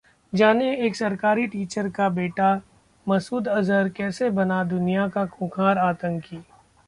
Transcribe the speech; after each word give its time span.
जानें, 0.33 0.77
एक 0.77 0.95
सरकारी 0.95 1.45
टीचर 1.47 1.89
का 1.89 2.07
बेटा 2.09 2.49
मसूद 3.07 3.47
अजहर 3.47 3.89
कैसे 3.89 4.29
बना 4.29 4.63
दुनिया 4.63 5.07
का 5.07 5.25
खूंखार 5.27 5.77
आतंकी 5.77 6.43